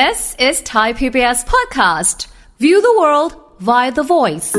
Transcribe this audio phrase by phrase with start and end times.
[0.00, 2.18] This is Thai PBS podcast.
[2.58, 3.32] View the world
[3.68, 4.50] via the voice.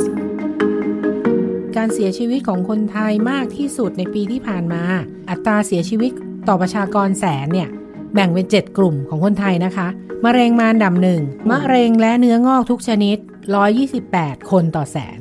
[1.75, 4.83] การเสียชีวิตของคนไทยมากที่สุดในปีที่ผ่านมา
[5.29, 6.11] อัตราเสียชีวิต
[6.47, 7.69] ต่อประชากรแสนเนี่ย
[8.13, 9.87] แบ่งเป็น 7 กลุ่มของคนไทยนะคะ
[10.25, 11.21] มะเร็งมารดับหนึ่ง
[11.51, 13.17] มะเร็งและเนื้องอกทุกชนิด
[13.83, 15.19] 128 คนต่อแสน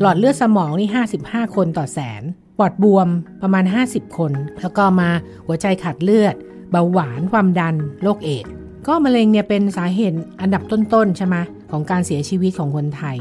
[0.00, 0.88] หลอดเลือดสมองนี่
[1.22, 2.22] 55 คนต่อแสน
[2.58, 3.08] ปอดบวม
[3.42, 5.10] ประมาณ 50 คน แล้วก็มา
[5.46, 6.34] หัวใจขาดเลือด
[6.70, 7.74] เบาหวาน ความดัน
[8.04, 8.57] โรคเอดส์
[8.88, 11.36] ก็มะเร็งเนี่ยเป็นสาเหตุอันดับต้นๆใช่ไหม
[11.70, 13.16] ของการเสียชีวิตของคนไทย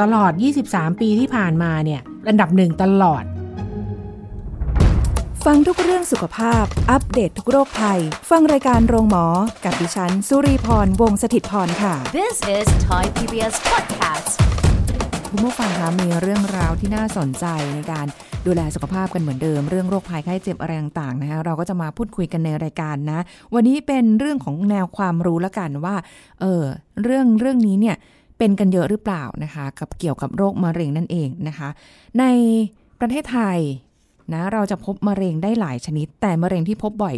[0.00, 0.32] ตลอด
[0.66, 3.24] 23 ปีที่ผ่านมาเนี่ยอันดับหนึ่งตลอด
[5.44, 9.26] ฟังทุกเรื่องสุขภาพ อัปเดตททุกโรคภัย ฟังรายการโรงหมอ
[9.64, 14.34] กับดิฉัน สุรีพรวงศิตพรค่ะ This is Thai PBS podcast.
[15.30, 18.06] คุณผู้ฟังคะมีเรื่องราวที่น่าสนใจในการ
[18.46, 23.20] ดูแลสุขภาพกันเหมือนเดิม เรื่องโรคภัยไข้เจ็บอะไรต่างๆนะคะเราก็จะมาพูดคุยกันในรายการนะ
[23.54, 25.96] วันนี้เป็นเรื่องของแนวความรู้ละกันว่า
[26.40, 26.62] เออ
[27.02, 27.96] เรื่องเรื่องนี้เนี่ย
[28.38, 31.68] เป็นกันเยอะหรือเปล่านะคะกับเกี่ยวกับโรคมะเร็งนั่นเองนะคะ
[32.18, 32.24] ใน
[33.00, 33.58] ประเทศไทย
[34.32, 37.16] นะเราจะพบมะเร็งได้หลายชนิด แต่มะเร็งที่พบบ่อย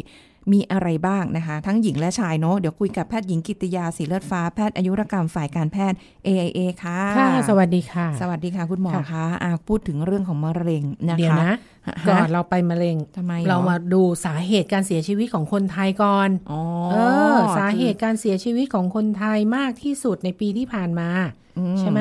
[0.53, 11.57] มีอะไรบ้างนะคะ ทั้งหญิงและชายเนาะเดี๋ยวคุยกับแพทย์หญิงกิติยาสีเลือดฟ้าแพทย์อายุรกรรมฝ่ายการแพทย์ AIA ค่ะค่ะ สวัสดีค่ะ สวัสดีค่ะคุณหมอค่ะคะอะพูดถึงเรื่องของมะเร็งนะคะเดี๋ยวนะฮะ
[12.09, 16.61] ก่อนเราไปมะเร็งทำไมหรอเรามาดูสาเหตุการเสียชีวิตของคนไทยก่อนอ๋อ
[16.93, 16.97] เอ
[17.35, 21.09] อสาเหตุการเสียชีวิตของคนไทยมากที่สุดในปีที่ผ่านมา
[21.59, 22.01] อืใช่ไหม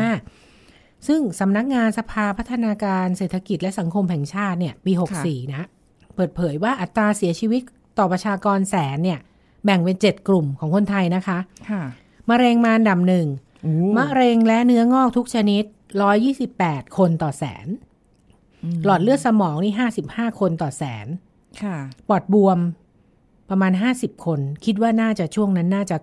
[1.08, 4.92] ซึ่งสำนักงานสภาพัฒนาการเศรษฐกิจและสังคมแห่งชาติเนี่ยปี
[5.24, 5.68] 64 นะ
[6.16, 7.62] เปิดเผยว่าอัตราเสียชีวิต
[7.98, 9.20] ต่อประชากรแสนเนี่ย
[9.66, 11.38] แบ่งเป็น7กลุ่มของคนไทยนะคะ
[11.70, 11.84] ค่ะ
[12.30, 13.28] มะเร็งมารดับหนึ่ง
[13.64, 15.64] โอ้มะเร็งและเนื้องอกทุกชนิด
[16.30, 17.68] 128คนต่อแสน
[18.86, 19.74] หลอดเลือดสมองนี่
[20.08, 21.08] 55คนต่อแสน
[21.62, 21.78] ค่ะ
[22.10, 22.60] ปอดบวม
[23.50, 25.98] ประมาณ50คน คิดว่าน่าจะช่วงนั้นน่าจะ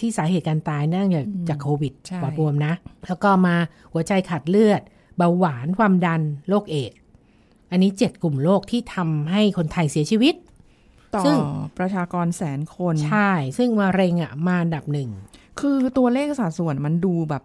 [0.00, 2.74] ที่สาเหตุการตายน่าจะจากโควิดใช่ปอดบวมนะ
[3.06, 3.54] แล้วก็มา
[3.92, 4.80] หัวใจขาดเลือด
[5.16, 6.98] เบาหวานความดันโรคเอดส์
[7.70, 10.34] อันนี้7กลุ่มโรคที่ทำให้คนไทยเสียชีวิต
[11.14, 11.38] ต่อซึ่ง
[11.78, 15.10] ประชากรแสนคน ใช่ ซึ่งมะเร็งอะมาอันดับหนึ่ง
[15.60, 17.42] คือตัวเลขสัดส่วนมันดูแบบ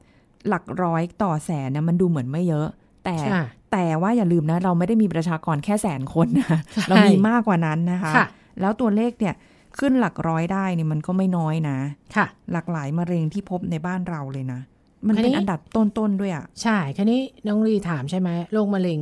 [0.47, 2.67] หลักร้อยต่อแสนนะมันดูเหมือนไม่เยอะ
[3.05, 3.41] แต่ใช่
[3.71, 8.27] แต่ว่าอย่าลืมนะ เราไม่ได้มีประชากรแค่แสนคนนะใช่เรามีมากกว่านั้นนะคะค่ะ
[8.59, 9.35] แล้วตัวเลขเนี่ย
[9.79, 11.77] ขึ้นหลักร้อยได้เนี่ยมันก็ไม่น้อยนะ
[12.15, 14.59] ค่ะ หลากหลายมะเร็งที่พบในบ้านเราเลยนะ
[15.07, 18.99] มันอันเป็นนี้อันดับต้นๆด้วยอะ ใช่ คันนี้น้องลีถามใช่ไหมโรคมะเร็ง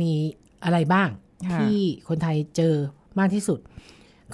[0.00, 0.10] มี
[0.64, 1.08] อะไรบ้าง
[1.48, 2.74] ค่ะที่คนไทยเจอ
[3.20, 3.58] มากที่สุด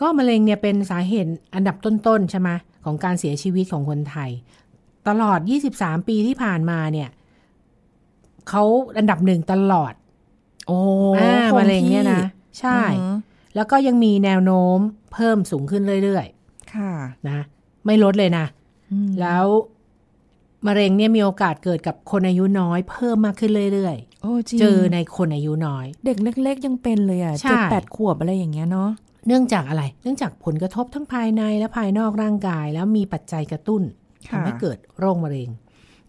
[0.01, 2.51] ก็มะเร็งเนี่ยเป็นสาเหตุอันดับต้นๆใช่ไหม
[2.85, 4.31] ของการเสียชีวิตของคนไทย
[5.09, 5.39] ตลอด
[5.75, 7.09] 23 ปีที่ผ่านมาเนี่ย
[8.49, 8.63] เขา
[8.99, 9.93] อันดับหนึ่งตลอด
[10.67, 10.79] โอ้
[11.17, 12.23] อ่าคมะเร็งเนี่ยนะ
[12.61, 13.13] ใช่อือฮึ
[13.55, 14.79] แล้วก็ยังมีแนวโน้ม
[15.13, 16.27] เพิ่มสูงขึ้นเรื่อย
[16.75, 17.39] ค่ะๆนะ
[17.87, 18.47] ไม่ลดเลยนะ
[18.93, 19.45] อืมแล้ว
[20.67, 28.91] มะเร็งเนี่ยมีโอกาสเกิดกับคนอายุน้อย เพิ่มมากขึ้นเรื่อยโอ้จริงๆเจอในคนอายุน้อย เด็กเล็กๆยังเป็นเลยอะใช่เจ็ดแปดขวบอะไรอย่างเงี้ยเนาะ
[29.27, 33.83] เนื่องจากอะไร เนื่องจากผลกระทบทั้งภายในและภายนอกร่างกาย แล้วมีปัจจัยกระตุ้น
[34.29, 35.49] ค่ะทำให้เกิดโรคมะเร็ง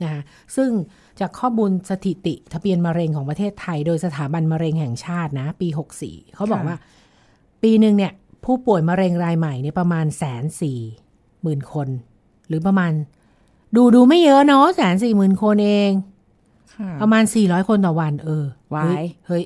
[0.03, 0.21] นะคะ
[0.55, 0.69] ซึ่ง
[1.19, 5.67] จากข้อมูลสถิติทะเบียนมะเร็งของประเทศไทย โดยสถาบันมะเร็งแห่งชาตินะปี
[6.01, 6.75] 64 เขาบอกว่า
[7.63, 8.11] ปีหนึ่งเนี่ย
[8.45, 10.79] ผู้ป่วยมะเร็งรายใหม่เนี่ยประมาณแสนสี่
[11.41, 11.87] หมื่นคน
[12.47, 12.91] หรือประมาณ
[13.77, 15.91] ดูดูไม่เยอะเนาะแสนสี่หมื่นคนเอง
[16.73, 19.43] ค่ะประมาณ400คนต่อวัน เออวายเฮ้ยเฮ้ย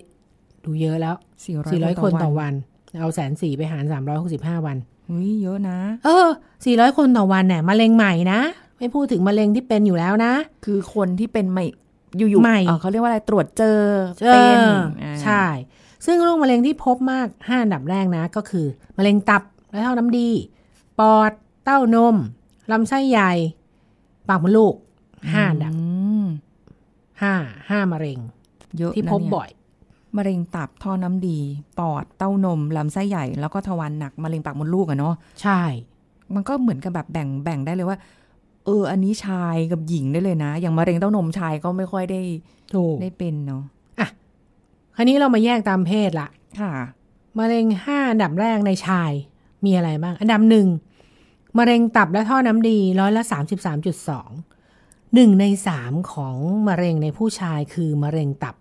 [0.65, 2.53] ดูเยอะแล้วสี่ร้อย400คนต่อวัน
[2.99, 3.83] เอาแสนสี่ไปหาร
[4.25, 4.77] 365วัน
[5.09, 6.27] อุ้ยเยอะนะ เออ
[6.63, 8.39] 400คนต่อวันเนี่ยมะเร็งใหม่นะ
[8.77, 10.33] ไม่พูดถึงมะเร็งที่เป็นอยู่แล้วนะ
[10.65, 11.65] คือคนที่เป็นใหม่
[12.17, 13.79] อยู่ๆใหม่เอ่อเขาเรียกว่าอะไรตรวจเจอ
[14.23, 15.43] เอเป็นออ่าใช่
[16.05, 18.65] ซึ่งโรคมะเร็งที่พบมาก5อันดับแรกนะ ก็คือ
[18.97, 20.29] มะเร็งตับและเท่าน้ำดี
[20.99, 21.31] ปอด
[21.63, 22.15] เต้านม
[22.71, 23.31] ลำไส้ใหญ่
[24.29, 24.73] ปากมดลูก
[25.13, 25.83] 5อันดับอื
[26.23, 26.25] ม
[27.23, 28.19] 5 5มะเร็ง
[28.77, 29.49] เยอะที่นะพบเนี่ยบ่อย
[30.17, 31.39] มะเร็งตับท่อน้ำดี
[31.79, 35.61] ปอดเต้านมลำไส้ใหญ่ แล้วก็ทวารหนักมะเร็งปากมดลูกอะเนาะใช่
[36.33, 37.97] มันก็เหมือนกับแบบแบ่งแบ่งได้เลยว่า
[38.65, 42.21] เออ อันนี้ชายกับหญิงได้เลยนะ อย่างมะเร็งเต้านมชายก็ไม่ค่อยได้
[42.73, 43.63] ถูกได้เป็นเนาะ
[44.95, 46.71] คราวนี้เรามาแยกตามเพศละค่ะ
[47.39, 49.11] มะเร็งห้าอันดับแรกในชาย
[49.65, 50.67] มีอะไรบ้าง อันดับหนึ่ง
[51.57, 54.29] มะเร็งตับและท่อน้ำดีร้อยละสามสิบสามจุดสอง
[55.15, 56.37] หนึ่งในสามของ
[56.67, 58.55] มะเร็งในผู้ชายคือมะเร็งตับ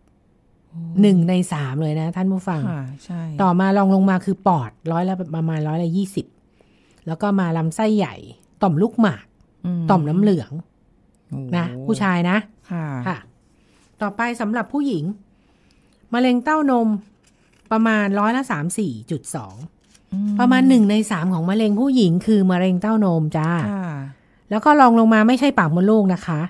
[1.02, 6.26] หนึ่งในสามเลยนะ ท่านผู้ฟังค่ะใช่ต่อมาลองลงมาคือปอดร้อยละประมาณร้อยละยี่สิบ
[7.06, 8.14] แล้วก็มาลำไส้ใหญ่
[8.62, 9.24] ต่อมลูกหมาก
[9.90, 10.50] ต่อมน้ำเหลือง
[11.28, 12.36] โอ้นะผู้ชายนะ
[12.70, 13.16] ค่ะค่ะ
[14.02, 15.04] ต่อไปสำหรับผู้หญิง
[16.14, 16.88] มะเร็งเต้านม
[17.72, 19.54] ประมาณร้อยละสามสี่จุดสอง
[20.38, 23.88] ประมาณหนึ่งในสามของมะเร็งผู้หญิงคือมะเร็งเต้านมจ้าค่ะ
[24.50, 26.40] แล้วก็รองลงมาไม่ใช่ปากมดลูกนะคะ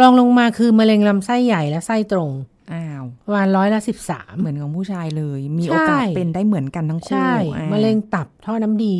[0.00, 2.30] รองลงมาคือมะเร็งลำไส้ใหญ่และไส้ตรง
[2.72, 8.96] อ้าวประมาณร้อยละสิบสามเหมือนของผู้ชายเลย มีใช่โอกาสเป็นได้เหมือนกันทั้งคู่ใช่อ่ามะเร็งตับท่อน้ำดี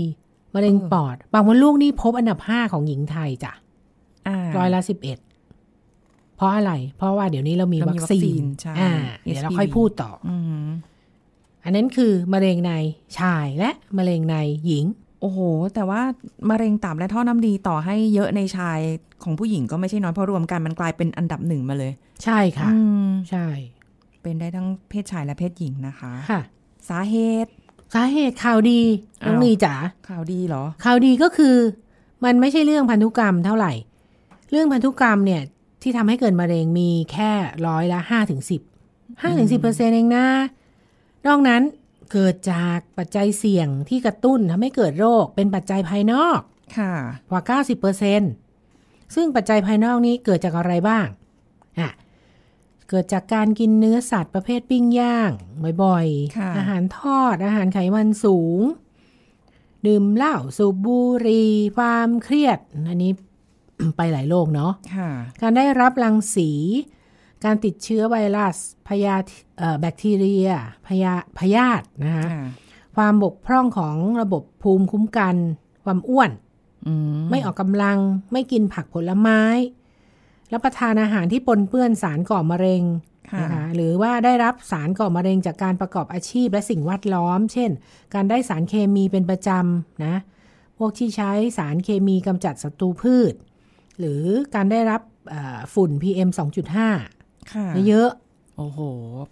[0.54, 3.52] มะเร็งเออปอดปากมดลูกนี่พบอันดับห้าของหญิงไทยจ้ะ
[4.28, 5.18] อ่าร้อยละสิบเอ็ด
[6.36, 8.92] เพราะอะไร เพราะว่าเดี๋ยวนี้เรามีเราวัมีควัคซีซีนนใช่อ่า
[9.22, 10.10] เดี๋ยวเรา HPV ค่อยพูดต่อ
[11.62, 12.72] อืมอันนั้นคือมะเร็งใน
[13.18, 14.36] ชายและมะเร็งใน
[14.66, 14.84] หญิง
[15.20, 15.38] โอ้โห
[15.74, 16.02] แต่ว่า
[16.50, 18.78] มะเร็งตับและท่อน้ำดีต่อให้เยอะในชาย
[19.22, 21.92] ของผู้หญิงก็ไม่ใช่น้อยเพราะรวมกันมันกลายเป็นอันดับหนึ่งมาเลย
[22.24, 23.46] ใช่ค่ะอืมใช่
[24.22, 26.40] เป็นได้ทั้งเพศชายและเพศหญิงนะคะค่ะ
[26.88, 27.50] สาเหตุ
[27.94, 28.80] สาเหตุข่าวดี
[29.26, 29.74] น้องอ้าวนีจ๋า
[30.08, 31.56] ข่าวดีเหรอ ข่าวดีก็คือ
[32.24, 33.72] มันไม่ใช่เรื่องพันธุกรรมเท่าไหร่
[34.50, 35.42] เรื่องพันธุกรรมเนี่ย
[35.82, 37.30] ที่ทำให้เกิดมะเร็งมีแค่
[37.66, 38.60] ร้อยละห้าถึงสิบ
[39.22, 40.26] ห้าถึงสิบเปอร์เซ็นต์เองนะ
[41.26, 41.62] นอกนั้น
[42.12, 46.40] เกิดจากปัจจัยเสี่ยงที่กระตุ้นทำให้เกิดโรคเป็นปัจจัยภายนอก
[46.78, 46.94] ค่ะ
[47.30, 48.22] กว่า 90เปอร์เซ็น
[49.14, 51.06] ซึ่งปัจจัยภายนอกนี้เกิดจากอะไรบ้าง
[51.78, 51.90] อะ
[52.88, 55.30] เกิดจากการกินเนื้อสัตว์ประเภทปิ้งย่าง
[55.82, 56.06] บ่อย
[56.38, 58.60] ค่ะๆอาหารทอด อาหารไขมันสูง
[59.86, 62.58] ดื่มเหล้าสูบบุหรี่ความเครียด
[62.88, 63.12] อันนี้
[63.96, 65.10] ไปหลายโรคเนาะค่ะ
[65.40, 66.50] การได้รับรังสี
[67.44, 68.56] การติดเชื้อไวรัส
[68.88, 70.48] พยาธิเอ่อแบคทีเรีย
[70.86, 72.44] พยาพยาธินะคะค่ะ
[72.96, 75.36] ความบกพร่องของระบบภูมิคุ้มกัน
[75.84, 76.30] ความอ้วน
[76.86, 77.98] อืมไม่ออกกำลัง
[78.32, 79.42] ไม่กินผักผลไม้
[80.52, 82.82] รับประทานอาหารที่ปนเปื้อนสารก่อมะเร็ง
[83.32, 87.70] ค่ะนะคะหรือว่าได้รับสารก่อมะเร็งจากการประกอบอาชีพและสิ่งแวดล้อม เช่น
[88.14, 90.14] การได้สารเคมีเป็นประจำนะ
[90.78, 93.34] พวกที่ใช้สารเคมีกำจัดศัตรูพืช
[93.98, 94.22] หรือ
[94.54, 96.90] การได้รับเอ่อฝุ่น PM 2.5ค่ะ
[97.88, 98.10] เยอะ
[98.56, 98.78] โอ้โห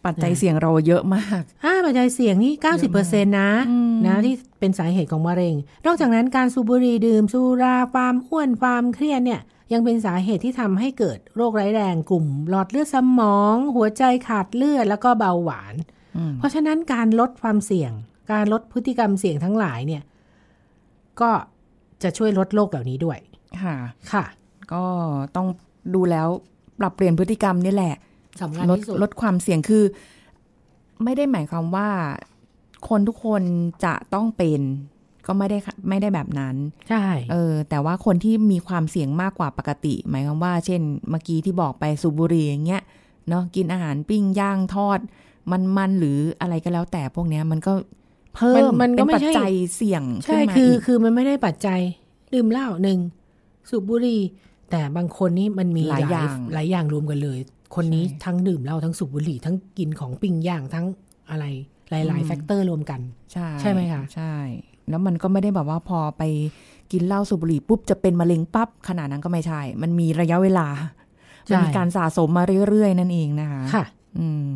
[0.05, 2.53] ปัจจัยเสี่ยงเราเยอะมากอ่าปัจจัยเสี่ยงนี่
[2.91, 5.55] 90%นะอืมนะที่เป็นสาเหตุของมะเร็ง
[5.87, 9.41] นอกจากนั้นการสูบบุหรี่ดื่มสุราความอ้วนความเครียดเนี่ย
[9.73, 15.75] ยังเป็นสาเหตุที่ทำให้เกิดโรคร้ายแรงกลุ่ม หลอดเลือดสมอง หัวใจขาดเลือดแล้วก็เบาหวาน
[16.17, 17.93] อืมเพราะฉะนั้นการลดความเสี่ยง
[18.33, 20.03] การลดพฤติกรรมเสี่ยงทั้งหลายเนี่ย
[21.21, 21.31] ก็
[22.03, 23.19] จะช่วยลดโรคเหล่านี้ด้วย
[23.63, 23.77] ค่ะ
[24.13, 24.25] ค่ะ
[24.73, 24.85] ก็
[25.37, 25.49] ต้อง
[25.95, 26.29] ดูแล้ว
[26.81, 27.95] ปรับเปลี่ยนพฤติกรรมนี่แหละ
[28.43, 29.85] สำคัญลดที่สุดลดความเสี่ยงคือ
[31.05, 31.89] ไม่ได้หมายความว่า
[32.89, 33.43] คนทุกคน
[33.85, 34.61] จะต้องเป็น
[35.27, 36.57] ก็ไม่ได้ค่ะไม่ได้แบบนั้น
[36.89, 40.81] ใช่ เออ แต่ว่าคนที่มีความเสี่ยงมากกว่าปกติ หมายความว่า เช่น
[41.11, 42.83] เมื่อกี้ที่บอกไปสูบบุหรี่อย่างเงี้ย
[43.29, 44.99] เนาะกินอาหารปิ้งย่างทอด
[45.51, 47.73] มันมันหรืออะไรก็แล้วแต่พวกเนี้ยมันก็
[48.37, 51.81] เพิ่มมันก็เป็นไม่ปัจใช่จัยเสี่ยงใช่ขึ้นมาคืออีกคือมันไม่ได้ปัจจัย
[52.33, 52.99] ดื่มเหล้าหนึ่ง
[53.69, 54.21] สูบบุหรี่
[54.71, 57.39] แต่บางคนนี่มันมีหลายอย่างหลายอย่างรวมกันเลย
[57.77, 60.87] คนนี้ใช่ทั้งดื่มเหล้าทั้งสูบบุหรี่ทั้งกินของปิ้งย่างทั้ง
[61.31, 61.45] อะไร
[61.91, 63.01] หลาย ๆ แฟกเตอร์รวมกัน
[63.33, 64.35] ใช่ใช่ไหมคะใช่
[64.89, 66.23] แล้วมันก็ไม่ได้แบบว่าพอไป
[66.93, 70.67] กินเหล้าสูบบุหรี่ปุ๊บจะเป็นมะเร็งปั๊บขนาดนั้นก็ไม่ใช่ มันมีระยะเวลา
[71.47, 73.85] ใช่มันมีการสะสมมาเรื่อย ๆ นั่นเองนะคะค่ะ
[74.19, 74.51] อืม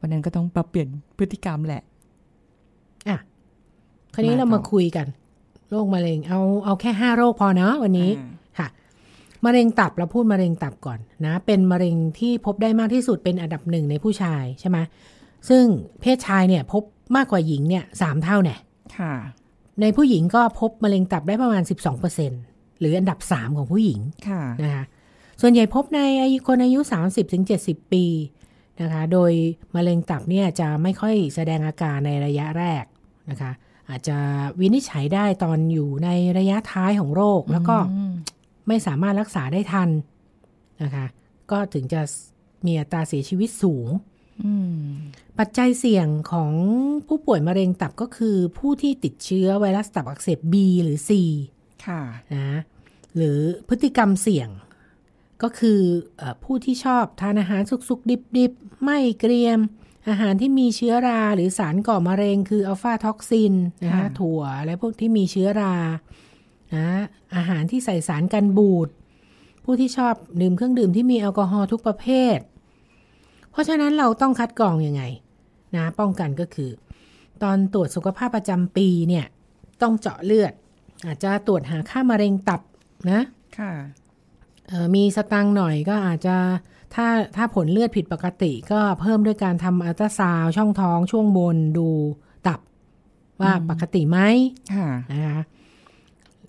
[0.00, 1.82] วันนั้นก็ต้องปรับเปลี่ยนพฤติกรรมแหละ
[3.08, 3.18] อะ
[4.14, 5.06] คราวนี้มาเราต่อมาคุยกัน
[5.70, 8.37] โรคมะเร็งเอาเอาแค่ห้าโรคพอเนาะวันนี้อ่าค่ะ
[9.46, 14.78] มะเร็งตับเราพูดมะเร็งตับก่อนนะ เป็นมะเร็งที่พบได้มากที่สุดเป็นอันดับหนึ่งในผู้ชายใช่ไหม
[15.48, 15.64] ซึ่ง
[16.00, 16.82] เพศชายเนี่ยพบ
[17.16, 18.58] มากกว่าหญิงเนี่ยสามเท่าเนี่ย
[18.96, 19.14] ค่ะ
[19.80, 21.62] ในผู้หญิงก็พบมะเร็งตับได้ประมาณ
[22.20, 24.84] 12%หรืออันดับ 3 ของผู้หญิงค่ะนะคะ
[25.40, 26.80] ส่วนใหญ่พบในอายุคนอายุ
[27.36, 28.04] 30-70 ปี
[28.80, 29.32] นะคะโดย
[29.76, 32.84] มะเร็งตับเนี่ยจะไม่ค่อยแสดงอาการในระยะแรก
[33.30, 33.52] นะคะ
[33.90, 34.18] อาจจะ
[34.60, 38.14] วินิจฉัยได้ตอนอยู่ในระยะท้ายของโรค แล้วก็อืม
[38.68, 39.88] ไม่สามารถรักษาได้ทัน
[40.82, 41.06] นะคะ
[41.50, 42.00] ก็ถึงจะ
[42.66, 43.88] มีอัตราเสียชีวิตสูง
[44.44, 44.86] อืม
[45.38, 46.52] ปัจจัยเสี่ยงของ
[47.08, 51.10] ผู้ป่วยมะเร็งตับก็คือ ผู้ที่ติดเชื้อไวรัสตับอักเสบ B หรือ C
[51.86, 52.02] ค่ะ
[52.34, 52.58] นะ
[53.16, 54.48] หรือพฤติกรรมเสี่ยง
[55.42, 55.80] ก็คือ
[56.16, 59.60] เออผู้ที่ชอบทานอาหารสุกๆ ดิบๆ ไม่เกรียม
[60.08, 65.76] อาหารที่มีเชื้อราหรือสารก่อมะเร็งคืออัลฟาท็อกซินนะคะค่ะถั่วและพวกที่มีเชื้อรา
[66.74, 66.88] นะ
[67.34, 68.88] อาหารที่ใส่สารกันบูด
[69.64, 72.06] ผู้ที่ชอบดื่มเครื่องดื่มที่มีแอลกอฮอล์ทุกประเภ
[72.36, 72.38] ท
[73.50, 75.02] เพราะฉะนั้นเราต้องคัดกรองยังไง
[75.76, 76.70] นะป้องกันก็คือ
[77.42, 79.26] ตอนตรวจสุขภาพประจำปีเนี่ย
[79.82, 80.52] ต้องเจาะเลือด
[81.06, 82.60] อาจจะตรวจหาค่ามะเร็งตับ
[83.10, 83.22] นะ
[83.58, 83.72] ค่ะ
[84.66, 86.36] เอ่อมีสตังค์หน่อยก็อาจจะ
[86.94, 87.06] ถ้า
[87.36, 91.88] ถ้าผลเลือดผิดปกติก็เพิ่มด้วยการทำอัลตราซาวด์ช่องท้องช่วงบนดู
[92.46, 92.60] ตับ
[93.40, 94.18] ว่าปกติไหม
[94.74, 95.40] ค่ะนะคะ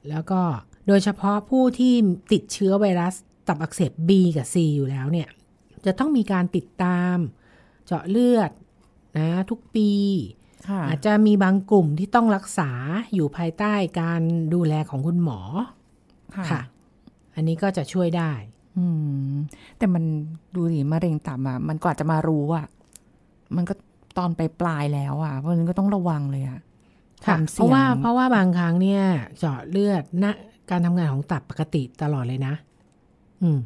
[0.09, 0.41] แล้วก็
[0.87, 1.93] โดยเฉพาะผู้ที่
[2.31, 3.13] ติดเชื้อไวรัส
[3.47, 5.27] ตับอักเสบ B กับ C อยู่แล้วเนี่ย
[5.85, 7.17] จะต้องมีการติดตาม
[7.85, 8.51] เจาะเลือด
[9.17, 9.91] นะทุกปี
[10.69, 12.71] ค่ะอาจจะมีบางกลุ่มที่ต้องรักษา
[13.13, 14.21] อยู่ภายใต้การ
[14.53, 15.39] ดูแลของคุณหมอ
[16.35, 16.61] ค่ะค่ะ
[17.35, 18.31] อันนี้ก็จะช่วยได้
[18.77, 18.85] อื
[19.31, 19.33] ม
[19.77, 20.03] แต่มัน
[20.55, 22.65] ดูดิมะเร็งตับอะมันกว่าจะมารู้อะ
[23.55, 23.73] มันก็
[24.17, 26.59] ตอนไปปลายๆแล้วอะ เพราะฉะนั้นก็ต้องระวังเลยอะ
[27.25, 29.03] คค่ะวามเพเสี่ยราะงว่าเพราะว่าบางครั้งเนี่ย
[29.39, 30.25] เจาะเลือดณ
[30.69, 32.53] การทำงานของตับปกติตลอดเลยนะ
[33.41, 33.59] อืม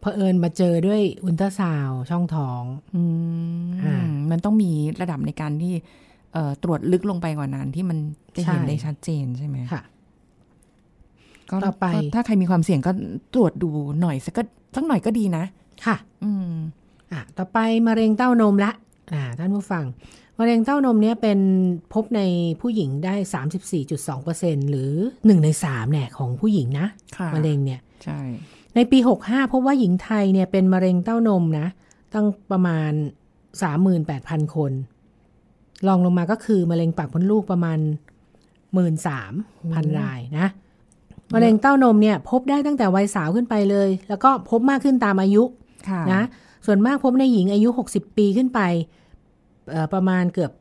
[0.00, 2.62] เผอิญมาเจอด้วยอุลตราซาวด์ช่องท้อง
[2.94, 3.02] อื
[3.66, 3.96] มอ่า
[4.30, 5.74] มันต้องมีระดับในการที่
[6.32, 7.98] เอ่อตรวจลึกลงไปกว่านั้นที่มัน
[8.36, 9.82] จะเห็นใช่ได้ชัดเจนใช่ไหมค่ะ
[11.50, 12.90] ก็ต่อไปก็ถ้าใครมีความเสี่ยงก็
[13.34, 14.42] ตรวจดูหน่อยสักก็
[14.74, 15.44] สักหน่อยก็ดีนะ
[15.86, 16.52] ค่ะ อืม
[17.12, 18.72] อะ ต่อไปมะเร็งเต้านมละ
[19.12, 19.84] อ่า ท่านผู้ฟัง
[20.38, 21.38] มะเร็งเต้านมเนี่ยเป็น
[21.92, 22.22] พบใน
[22.60, 23.14] ผู้หญิงได้
[23.92, 28.20] 34.2%หรือ 1 ใน3เนี่ยของผู้หญิงนะค่ะมะเร็งเนี่ยใช่
[28.74, 31.68] ในปี 65 พบว่าหญิงไทยเนี่ยเป็นมะเร็งเต้านมนะ
[32.12, 32.92] ตั้งประมาณ
[33.72, 34.72] 38,000 คน
[35.86, 37.78] รองลงมาก็คือมะเร็งปากมดลูกประมาณ
[39.04, 40.48] 13,000 รายนะ
[41.34, 45.42] มะเร็งเต้านมเนี่ยพบได้ตั้งแต่วัยสาวขึ้นไปเลย แล้วก็พบมากขึ้นตามอายุ
[45.88, 46.22] ค่ะนะ
[46.66, 49.05] ส่วนมากพบในหญิงอายุ 60 ปีขึ้นไปเอ่อ
[49.94, 50.52] ประมาณเกือบ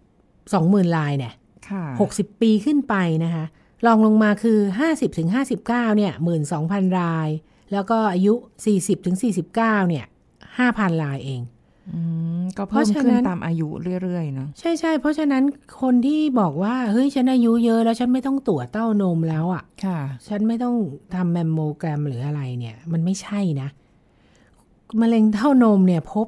[0.43, 1.33] 20,000รายเนี่ย
[1.69, 1.83] ค่ะ
[2.15, 3.45] 60ปีขึ้นไปนะคะ
[3.85, 5.65] รองลงมาคือ50ถึง59
[5.97, 6.13] เนี่ย
[6.55, 7.29] 12,000ราย
[7.73, 8.33] แล้วก็อายุ
[8.71, 10.05] 40ถึง49เนี่ย
[10.53, 11.41] 5,000รายเอง
[11.91, 11.99] อื
[12.41, 13.67] มก็เพเพิ่ราะมฉะขึ้นั้นนตามอายุ
[14.01, 15.43] เรื่อยๆเนาะใช่ใช่เพราะฉะนั้น
[15.81, 20.75] คนที่บอกว่าเฮ้ยฉันอายุเยอะแล้วฉันไม่ต้องตรวจเต้านมแล้วอะ่ะ ค่ะ ฉันไม่ต้อง
[21.15, 23.69] ทำแมมโมแกรมหรืออะไรเนี่ย มันไม่ใช่นะ
[25.01, 26.27] มะเร็งเต้านมเนี่ยพบ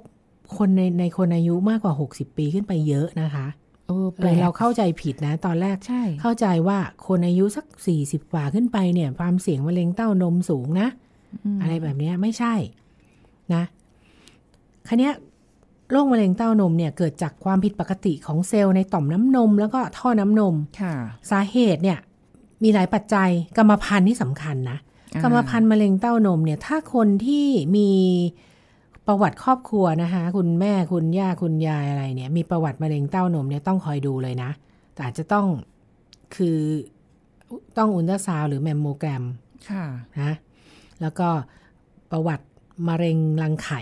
[0.57, 3.47] คนในในคนอายุมากกว่า 60 ปีขึ้นไปเยอะนะคะ
[3.87, 6.77] เออเออเราเข้าใจผิดนะ ตอนแรกใช่ เข้าใจว่า
[7.07, 7.65] คนอายุสัก
[7.99, 10.87] 40 กว่าขึ้นไปเนี่ย ความเสี่ยงมะเร็งเต้านมสูงนะ
[11.55, 12.53] มอะไรแบบเนี้ยไม่ใช่
[13.53, 13.63] นะ
[14.87, 15.13] คะทีนี้
[15.91, 20.93] โรคมะเร็งเต้านมเนี่ยเกิดจากความผิดปกติของเซลล์ในต่อมน้ำนม แล้วก็ท่อน้ำนมค่ะ
[21.31, 21.97] สาเหตุเนี่ย
[22.63, 24.77] มีหลายปัจจัยกรรมพันธุ์ที่สำคัญนะ
[25.13, 27.89] อ่ากรรมพันธุ์มะเร็งเต้านมเนี่ย ถ้าคนที่มี
[29.07, 34.51] ประวัติครอบครัวนะคะ คุณแม่คุณย่าคุณยายอะไรเนี่ย มีประวัติมะเร็งเต้านมเนี่ยต้องคอยดูเลยนะ
[34.93, 35.45] แต่อาจจะต้อง
[36.35, 36.57] คือ
[37.77, 39.23] ต้องอัลตราซาวด์หรือแมมโมแกรม
[39.69, 39.85] ค่ะ
[40.21, 40.31] นะ
[41.01, 41.29] แล้วก็
[42.11, 42.45] ประวัติ
[42.87, 43.81] มะเร็งรังไข่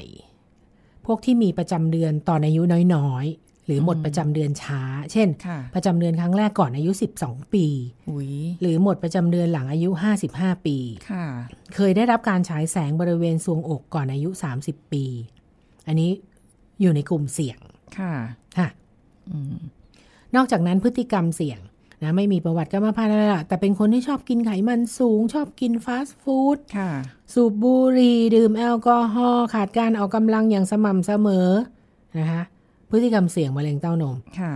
[1.06, 2.62] พวกที่มีประจำเดือนตอนอายุ
[2.96, 4.82] น้อยๆ หรือหมดอืมประจำเดือนช้า
[5.12, 6.92] เช่นค่ะประจำเดือนครั้งแรกก่อนอายุ
[7.22, 7.66] 12 ปี
[8.10, 9.90] อุ้ยหรือหมดประจำเดือนหลังอายุ
[10.28, 10.78] 55 ปี
[11.12, 11.26] ค่ะ
[11.76, 14.30] เคยได้รับการฉายแสงบริเวณทรวงอกก่อนอายุ
[14.62, 15.06] 30 ปี
[15.88, 16.10] อันนี้
[16.82, 17.60] อยู่ในกลุ่มเสี่ยง
[17.98, 18.14] ค่ะ
[18.58, 18.68] ค่ะ
[19.30, 19.58] อืม
[20.36, 21.60] นอกจากนั้นพฤติกรรมเสี่ยง
[22.04, 26.92] นะไม่มีประวัติกรรมพันธุ์อะไรล่ะแต่เป็นคนที่ชอบกินไขมันสูง ชอบกินฟาสต์ฟู้ดค่ะ
[27.34, 31.50] สูบบุหรี่ดื่มแอลกอฮอล์ขาดการออกกำลังอย่างสม่ำเสมอ
[32.20, 32.44] นะคะ
[32.90, 34.54] พฤติกรรมเสี่ยงมะเร็งเต้านมค่ะ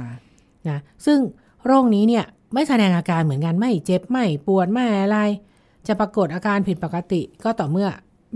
[0.69, 1.19] นะซึ่ง
[1.65, 5.19] โรคนี้เนี่ยไม่แสดงอาการเหมือนกันไม่เจ็บไม่ปวดไม่อะไร
[5.87, 7.87] จะปรากฏอาการผิดปกติก็ต่อเมื่อ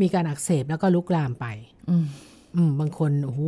[0.02, 1.46] มีการอักเสบแล้วก็ลุกลามไป
[1.90, 2.06] อืม
[2.56, 3.42] อืมบางคนโอ้โห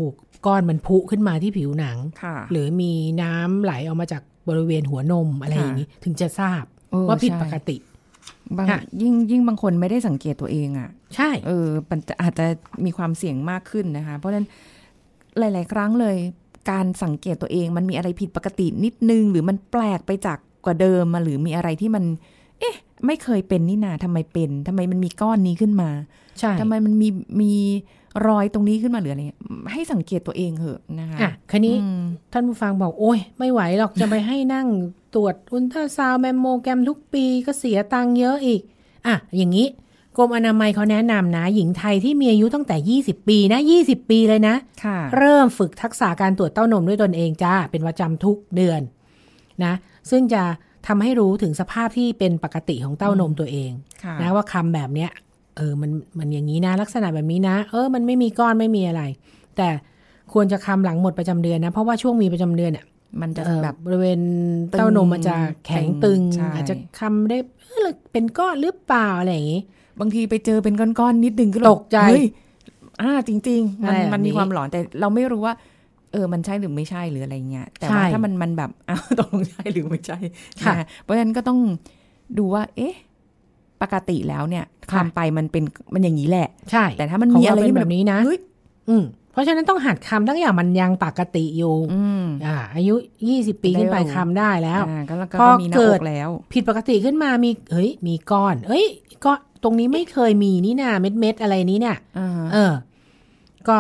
[0.45, 7.77] ก้อนมันพุขึ้นมาที่ผิวหนังค่ะหรือมีน้ำไหลออกมาจากบริเวณหัวนมอะไรอย่างนี้ ถึงจะทราบเออว่าผิดใช่ปกติ
[8.57, 12.45] บางค่ะยิ่งยิ่งบางคนไม่ได้สังเกตตัวเองอะ ใช่ เออมันจะอาจจะ
[12.85, 14.47] มีความเสี่ยงมากขึ้นนะคะ เพราะฉะนั้น
[15.39, 16.15] หลาย ๆ ครั้งเลย
[16.69, 22.03] การสังเกตตัวเองมันมีอะไรผิดปกตินิดนึง หรือมันแปลกไปจากกว่าเดิมมาหรือมีอะไรที่มัน
[22.59, 22.75] เอ๊ะ
[23.05, 25.89] ไม่เคยเป็นนี่นาทำไมเป็น ทำไมมันมีก้อนนี้ขึ้นมา
[26.39, 27.09] ใช่ทำไมมันมี
[27.41, 27.53] มี
[28.27, 29.39] รอยตรงนี้ขึ้นมาหรืออะไรเงี้ย
[29.71, 34.67] ให้สังเกตตัวเองเหอะนะคะอะคันนี้อืมท่านผู้ฟังบอกโอ้ยไม่ไหวหรอกจะไปให้นั่ง
[35.15, 38.61] ตรวจอุลตราซาวด์แมมโมแกรมทุกปีก็เสียตังค์เยอะอีก
[39.07, 39.67] อะ อย่างนี้
[40.17, 48.81] กรมอนามัยเขาแนะนำนะ หญิงไทยที่มีอายุตั้งแต่ 20 ปีนะ 20 ปีเลยนะค่ะเริ่มฝึกทักษะการตรวจเต้านมด้วยตนเองจ้า เป็นประจำทุกเดือน
[49.63, 49.73] นะ
[50.09, 50.43] ซึ่งจะ
[50.87, 53.71] ทำให้รู้ถึงสภาพที่เป็นปกติของเต้านมตัวเอง
[54.03, 55.11] ค่ะนะว่าคำแบบเนี้ย
[55.57, 59.01] เออมันมันอย่างนี้นะ ลักษณะแบบนี้นะ เออ มันไม่มีก้อนไม่มีอะไร
[59.57, 59.67] แต่
[60.33, 62.85] ควรจะคำหลังหมดประจำเดือนนะ เพราะว่าช่วงมีประจำเดือนเนี่ย
[63.21, 64.19] มันจะเอ่อแบบบริเวณ
[64.71, 69.61] เต้านมมันจะแข็งตึงใช่อาจจะคำได้เออเป็นก้อนหรือเปล่าอะไรอย่างนี้
[69.99, 72.25] บางทีไปเจอเป็นก้อนๆนิดนึงก็ตกใจเฮ้ย
[73.01, 75.53] อ่าจริง ๆ มันอะไรแบบมันมีนี้ความหลอนแต่เราไม่รู้ว่า
[76.11, 80.17] เออมันใช่หรือไม่ใช่หรืออะไรเงี้ยแต่ใช่ว่าถ้ามันมันแบบอ้าวตกลงใช่หรือไม่ใช่
[80.65, 81.59] ค่ะนเพราะฉะนั้นก็ต้อง
[82.37, 82.95] ดูว่า เอ๊ะ
[83.81, 88.39] ปกติแล้วเนี่ยค่ะคำไปมันเป็นมันอย่างนี้แหละ ใช่ แต่ถ้ามันของมีอะไรเาเป็นที่แบบนี้นะเฮ้ย
[88.89, 92.95] อืมเพราะฉะนั้นต้องหัดคำตั้งอย่างมันยังปกติอยู่อืมอ่า อายุ
[93.29, 98.85] 20ปีขึ้นไปได้รู้คำได้แล้วอ่าก็แล้วก็พอมีหน้าเกิอดกแล้ว ผิดปกติขึ้นมามีเฮ้ย มีก้อน เอ้ย
[99.25, 99.31] ก็
[99.65, 102.73] ตรงนี้ไม่เคยมีนี่นาเม็ดเม็ดๆอะไรนี้เนี่ยอ่าเออ
[103.69, 103.77] ก็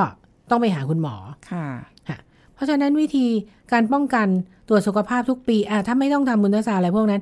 [0.49, 1.15] ต้องไปหาคุณหมอ
[1.51, 1.65] ค่ะ
[2.07, 2.17] ค่ะ
[2.53, 3.25] เพราะฉะนั้นวิธี
[3.71, 4.27] การป้องกัน
[4.69, 7.21] ตรวจสุขภาพทุกปีอ่าถ้าไม่ต้องทำมุนตราอะไรพวกนั้น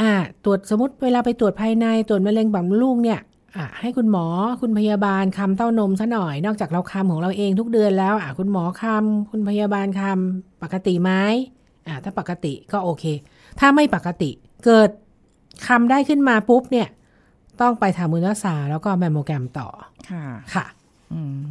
[0.00, 0.12] อ่า
[0.44, 3.20] ตรวจสมมติเวลาไปตรวจภายในตรวจมะเร็งปากมดลูกเนี่ย
[3.56, 4.26] อ่าให้คุณหมอ
[4.60, 11.12] คุณพยาบาลคำเต้านมซะหน่อย นอกจากเราคำของเราเองทุกเดือนแล้วอ่าคุณหมอคำคุณพยาบาลคำปกติไหม
[11.86, 13.04] อ่าถ้าปกติก็โอเค
[13.60, 14.30] ถ้าไม่ปกติ
[14.64, 14.90] เกิด
[15.68, 16.88] คำได้ขึ้นมาปุ๊บเนี่ย
[17.60, 19.68] ต้องไปทำมุนตราแล้วก็แมมโมแกรมต่อ
[20.10, 20.24] ค่ะ
[20.54, 20.66] ค่ะ
[21.12, 21.50] อืม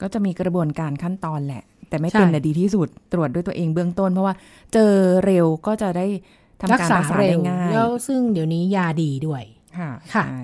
[0.00, 4.34] ก็จะมีกระบวนการขั้นตอนแหละ แต่ไม่ใช่เป็นนะดีที่สุด ตรวจด้วยตัวเองเบื้องต้น เพราะว่า
[4.72, 4.92] เจอ
[5.24, 6.06] เร็วก็จะได้
[6.60, 9.42] ทำรักการษารักษาเร็ได้วง่าย แล้วซึ่งเดี๋ยวนี้ยาดีด้วย
[9.78, 10.42] ค่ะ ค่ะใช่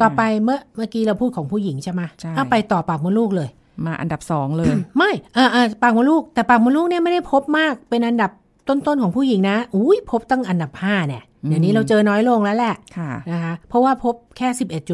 [0.00, 3.48] ต่อไปเมื่อเมื่อกี้เราพูดของผู้หญิงใช่ไหมใช่เอาไปต่อปากมดลูกเลย
[3.86, 8.30] มาอันดับสองเลย ไม่เออเออปากมดลูก แต่ปากมดลูกเนี่ยไม่ได้พบมาก เป็นอันดับ
[8.68, 14.48] ต้นๆของผู้หญิงนะ อุ้ยพบตั้งอันดับห้าเนี่ย เดี๋ยวนี้อืมเราเจอน้อยลงแล้วแหละค่ะนะคะเพราะว่าพบแค่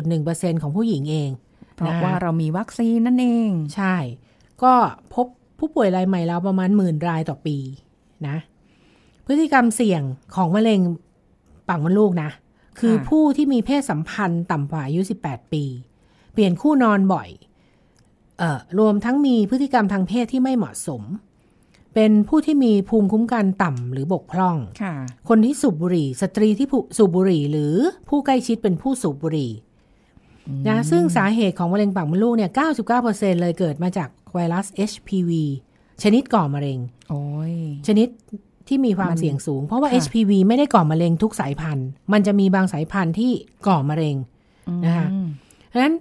[0.09, 1.31] 11.1%ของผู้หญิงเอง
[1.75, 3.97] เพราะนะคะว่าเรามีวัคซีนนั่นเอง ใช่
[4.63, 4.73] ก็
[5.15, 5.27] พบ
[5.59, 7.57] ผู้ป่วยรายใหม่แล้วประมาณหมื่นรายต่อปี
[8.29, 8.37] นะ
[9.27, 10.03] พฤติกรรมเสี่ยง
[10.35, 10.81] ของมะเร็ง
[11.69, 12.31] ปากมดลูกนะ
[12.81, 15.65] คือค่ะผู้ที่มีเพศสัมพันธ์ต่ำกว่าอายุ 18 ปี
[16.33, 17.29] เปลี่ยนคู่นอนบ่อย
[18.39, 21.03] เอ่อรวมทั้งมีพฤติกรรมทางเพศที่ไม่เหมาะสม
[21.95, 24.95] เป็นผู้ที่มีภูมิคุ้มกันต่ำหรือบกพร่องค่ะ
[25.29, 27.75] คนที่สูบบุหรี่ สตรีที่ผู้สูบบุหรี่ หรือ
[28.09, 29.53] ผู้ใกล้ชิดเป็นผู้สูบบุหรี่
[30.69, 32.51] นะซึ่งสาเหตุของมะเร็งปากมดลูกเนี่ย
[32.97, 35.31] 99%เลยเกิดมาจากไวรัส HPV
[36.03, 37.55] ชนิดก่อมะเร็งโอ้ย
[37.87, 38.09] ชนิด
[38.69, 43.33] ที่มีความมันเสี่ยงสูง เพราะว่าค่ะ HPV ไม่ได้ก่อมะเร็งทุกสายพันธุ์ มันจะมีบางสายพันธุ์ที่
[43.67, 44.17] ก่อมะเร็ง
[44.85, 45.29] นะคะอืม
[45.69, 45.95] เพราะฉะนั้น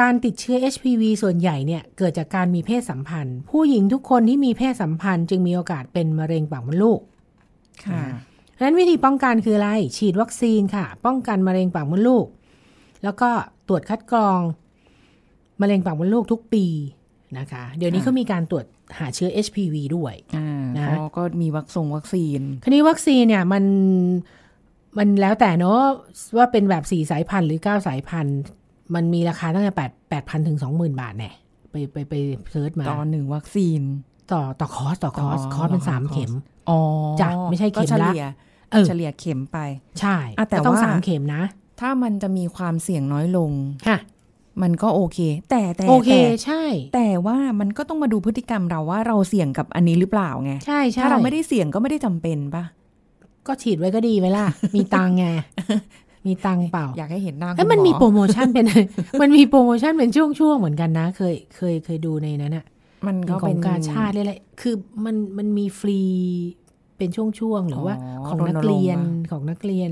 [0.00, 7.00] การติดเชื้อ HPV ส่วนใหญ่เนี่ยเกิดจากการมีเพศสัมพันธ์ ผู้หญิงทุกคนที่มีเพศสัมพันธ์ จึงมีโอกาสเป็นมะเร็งปากมดลูก
[7.86, 8.04] ค่ะ
[8.52, 12.26] เพราะฉะนั้นวิธีป้องกันคืออะไร ฉีดวัคซีนค่ะ ป้องกันมะเร็งปากมดลูก
[13.04, 13.30] แล้วก็
[13.68, 14.40] ตรวจคัดกรอง
[15.60, 16.66] มะเร็งปากมดลูกทุกปี
[17.38, 18.66] นะคะ เดี๋ยวนี้ค่ะเขามีการตรวจ
[18.98, 23.64] หาเชื้อ HPV ด้วยอ่านะเขาก็มีวัคซงวัคซีน คราวนี้วัคซีนเนี่ยมัน
[24.98, 25.80] มันแล้วแต่เนาะ
[26.36, 28.38] ว่าเป็นแบบสี่สายพันธุ์หรือเก้าสายพันธุ์
[28.94, 31.32] มันมีราคาตั้งแต่แปดแปดพันถึงสองหมื่นบาทแน่
[31.70, 32.14] ไปไปไป
[32.50, 33.80] search มาตอนหนึ่งวัคซีน
[34.32, 36.32] ต่อต่อคอร์สต่อคอร์สอ๋อคอร์สเป็นต่อสามคอร์สเข็ม
[36.70, 36.78] อ๋อ
[37.20, 38.24] จ้ะไม่ใช่เข็มก็เฉละลี่ย
[38.70, 39.58] เออเฉลี่ยเข็มไป
[40.00, 41.42] ใช่อะแต่ก็ต้องว่าสามเข็มนะ
[41.80, 43.50] ถ้ามันจะมีความเสี่ยงน้อยลง
[43.88, 43.98] ค่ะ
[44.62, 45.18] มันก็โอเค
[45.50, 46.62] แต่แต่โอเคแต่ใช่
[46.94, 52.64] แต่ว่ามันก็ต้องมาดูพฤติกรรมเราว่าเราเสี่ยงกับอันนี้หรือเปล่าไงใช่ใช่ถ้าเราไม่ได้เสี่ยงก็ไม่ได้จำเป็นปะ
[53.46, 55.26] ก็ฉีดไว้ก็ดีไหมล่ะ มีตังค์ไง
[56.26, 58.66] มีตังค์เปล่า อยากให้เห็นหน้าคุณเอ้ยมันมีโปรโมชั่นเป็น
[59.20, 62.64] มันมีโปรโมชั่นเป็นช่วงๆเหมือนกันนะ เคยเคยเคยดูในนั้นอะ
[63.06, 66.00] มันเป็นก็ขอเป็งนการชาติเลยแหละคือมันมันมีฟรี
[66.98, 69.90] เป็นช่วงๆหรือว่าอ๋อของนักเรียนรณรงค์มาของนักเรียน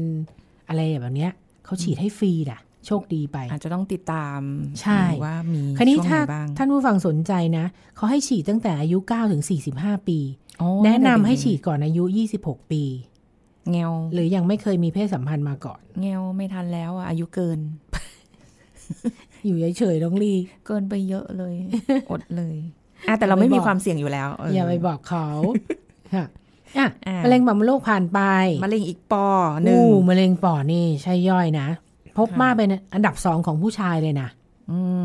[0.68, 1.32] อะไรแบบเนี้ย
[1.64, 4.40] เขาฉีดให้ฟรีน่ะโชคดีไป อาจจะต้องติดตาม
[4.80, 7.64] ใช่ว่ามีคราวนี้ช่วงถ้าไหนบ้างท่านผู้ฟังสนใจนะ
[7.96, 9.42] เขาให้ฉีดตั้งแต่อายุ9ถึง
[9.74, 10.18] 45 ปี
[10.60, 12.04] อ๋อแนะนำเด็กๆให้ฉีดก่อนอายุ
[12.38, 12.82] 26 ปี
[13.70, 17.58] เงวหรือยังไม่เคยมีเพศสัมพันธ์มาก่อน เงวไม่ทันแล้วอะอายุเกิน
[19.44, 20.34] อยู่เฉยๆน้องลี
[20.66, 21.54] เกินไปเยอะเลย
[22.10, 22.56] อดเลย
[23.08, 25.28] อะแต่เราไม่มีความเสี่ยงอยู่แล้วเอย่าไปบอกเขา
[26.14, 26.24] ค่ะ
[26.78, 28.20] อะอะมะเร็งปากมดลูกผ่านไป
[28.64, 29.26] มะเร็งอีกปอ
[29.64, 31.66] หนึ่งอู้มะเร็งปอดนี่ใช่ย่อยนะ
[32.18, 34.41] พบค่ะมากเป็นอันดับสองของผู้ชายเลยนะอืม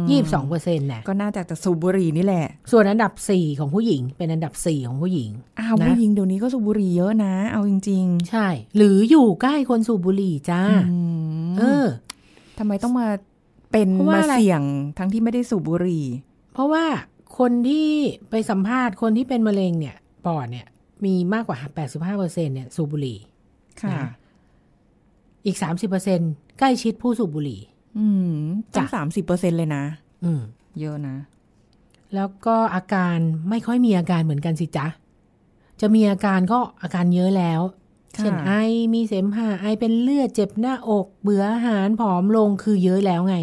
[0.10, 10.98] ยี่สิบสองเปอร์เซ็นต์นะก็น่าจะจากสูบบุหรี่นี่แหละ ส่วนอันดับสี่ของผู้หญิง เป็นอันดับสี่ของผู้หญิงอ้าวนะผู้หญิงเดี๋ยวนี้ก็สูบบุหรี่เยอะนะ เอาจริงใช่ หรืออยู่ใกล้คนสูบบุหรี่จ้าๆอื
[11.50, 11.86] มเออ
[12.58, 13.08] ทำไมต้องมา
[13.72, 14.64] เป็นเพราะว่ามาอะไรเสี่ยง
[14.98, 16.06] ทั้งที่ไม่ได้สูบบุหรี่
[16.54, 16.86] เพราะว่า
[17.38, 17.90] คนที่
[18.30, 20.68] ไปสัมภาษณ์คนที่เป็นมะเร็งเนี่ยปอดเนี่ย
[21.06, 23.20] มีมากกว่า85เปอร์เซ็นเนี่ยสูบบุหรี่
[23.82, 24.10] ค่ะนะ
[25.46, 26.20] อีก30เปอร์เซ็น
[26.60, 27.62] ใกล้ชิดผู้สูบบุหรี่
[28.00, 28.34] อืม
[28.74, 29.84] ตั้งจ้ะสามสิบเปอร์เซ็นเลยนะ
[30.24, 30.42] อืม
[30.80, 31.16] เยอะนะ
[32.16, 33.18] แล้วก็อาการ
[33.50, 34.88] ไม่ค่อยมีอาการเหมือนกันสิจ๊ะ
[35.82, 37.62] จะมีอาการก็อาการเยอะแล้ว
[38.18, 38.52] ค่ะเช่นไอ
[38.94, 43.38] มีเสมหะ ไอเป็นเลือด เจ็บหน้าอก เบื่ออาหาร ผอมลง คือเยอะแล้วไง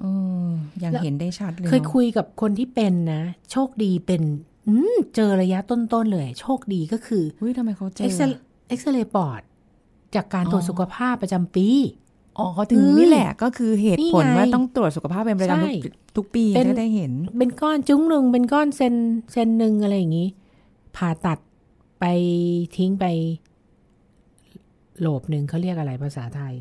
[0.00, 0.04] เอ
[0.46, 0.50] อ
[0.82, 4.22] ยังแล้วเห็นได้ชัดเลย เคยนอะคุยกับคนที่เป็นนะ โชคดีเป็น
[4.68, 8.20] อืมเจอระยะต้นๆเลย โชคดีก็คือเฮ้ยทำไมเขาเจอเอ็กซ
[8.68, 9.40] เอ็กซเรย์ปอด
[10.14, 11.68] จากการตรวจอ๋อสุขภาพประจำปี
[12.38, 18.94] อ๋อเขาถึงเอ้ยนี่แหละก็คือเหตุผลนี่ไงว่าต้องตรวจสุขภาพเป็นประใช่จำทุกทุกปีเป็นจะได้เห็น เป็นก้อนจุ้งหนึ่งเป็นก้อนเซน
[19.32, 20.28] เซนหนึ่งอะไรอย่างนี้
[20.96, 21.38] ผ่าตัด
[22.00, 22.04] ไป
[22.76, 23.06] ทิ้งไป
[25.00, 26.54] โหลบหนึ่งเขาเรียกอะไรภาษาไทย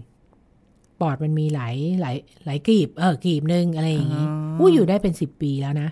[1.00, 5.90] ปอดมันมีหลายหลายหลายกรีบ เออกรีบหนึ่งอะไรอย่างนี้อ๋ออู้อยู่ได้เป็นสิบปีแล้วนะ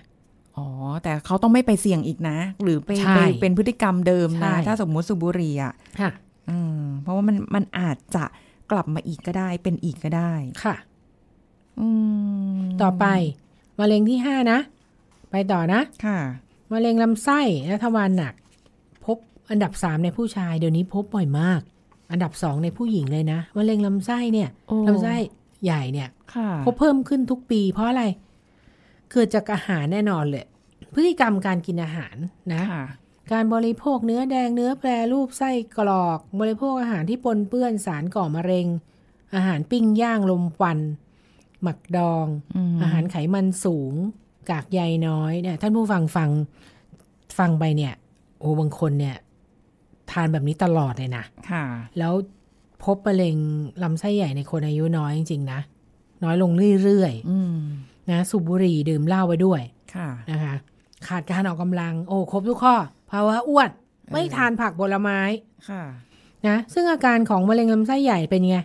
[0.56, 0.66] อ๋อ
[1.02, 6.10] แต่เขาต้องไม่ไปเสี่ยงอีกนะ หรือไปใช่ไปเป็นพฤติกรรมเดิมใช่นะ ถ้าสมมุติสูบบุหรี่อะค่ะ
[6.50, 8.24] อืมเพราะว่ามันมันอาจจะ
[8.72, 10.32] กลับมาอีกก็ได้ เป็นอีกก็ได้
[10.64, 10.76] ค่ะ
[11.80, 11.86] อื
[12.56, 13.06] มต่อไป
[13.80, 14.58] มะเร็งที่ห้านะ
[15.30, 16.18] ไปต่อนะ ค่ะ
[16.72, 18.34] มมะเร็งลำไส้และทวารหนัก
[19.04, 19.16] พบ
[19.50, 21.60] อันดับสามในผู้ชายเดี๋ยวนี้พบบ่อยมาก
[22.10, 25.14] อันดับสองในผู้หญิงเลยนะมะเร็งลำไส้เนี่ยโอ้ลำไส้
[25.64, 28.04] ใหญ่เนี่ยค่ะพบเพิ่มขึ้นทุกปี เพราะอะไร
[29.10, 30.46] เกิดจากอาหารแน่นอนเลย
[30.94, 32.16] พฤติกรรมการกินอาหาร
[32.54, 32.84] นะค่ะ
[33.32, 38.66] การบริโภคเนื้อแดงเนื้อแปรรูปไส้กรอก บริโภคอาหารที่ปนเปื้อนสารก่อมะเร็ง
[39.34, 40.78] อาหารปิ้งย่างลมควัน
[41.62, 43.92] หมักดองอืมอาหารไขมันสูง
[44.50, 46.30] กากใยน้อยเนี่ย ท่านผู้ฟังฟัง
[47.38, 47.94] ฟังไปเนี่ย
[48.38, 49.16] โอ้บางคนเนี่ย
[50.10, 51.64] ทานแบบนี้ตลอดเลยนะค่ะ
[51.98, 52.12] แล้ว
[52.84, 53.36] พบมะเร็ง
[53.82, 55.60] ลำไส้ใหญ่ในคนอายุน้อยจริงๆนะ
[56.24, 56.50] น้อยลง
[56.82, 59.60] เรื่อยอืมๆนะสูบบุหรี่ดื่มเหล้าไปด้วย
[59.94, 60.54] ค่ะนะคะ
[61.08, 62.74] ขาดการออกกำลัง โอ้ครบทุกข้อ
[63.12, 63.70] ภาวะอ้วน
[64.12, 65.20] ไม่ทานผักผลไม้
[65.68, 65.82] ค่ะ
[66.48, 68.58] นะซึ่งอาการของมะเร็งลำไส้ใหญ่เป็นไง